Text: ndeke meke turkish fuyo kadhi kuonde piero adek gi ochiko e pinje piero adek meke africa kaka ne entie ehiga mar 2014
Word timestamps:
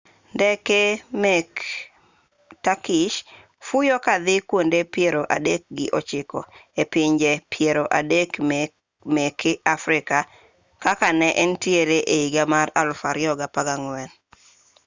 ndeke 0.35 0.81
meke 1.21 1.65
turkish 2.63 3.17
fuyo 3.67 3.95
kadhi 4.05 4.35
kuonde 4.49 4.79
piero 4.93 5.21
adek 5.35 5.61
gi 5.77 5.87
ochiko 5.99 6.39
e 6.81 6.83
pinje 6.91 7.31
piero 7.53 7.83
adek 7.99 8.31
meke 9.15 9.51
africa 9.75 10.19
kaka 10.83 11.07
ne 11.19 11.29
entie 11.43 11.81
ehiga 12.15 12.43
mar 12.53 12.67
2014 13.03 14.09